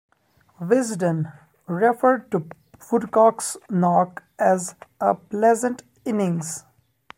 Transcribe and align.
"Wisden" 0.59 1.31
referred 1.67 2.31
to 2.31 2.45
Woodcock's 2.91 3.55
knock 3.69 4.23
as 4.39 4.73
a 4.99 5.13
"pleasant 5.13 5.83
innings". 6.05 6.63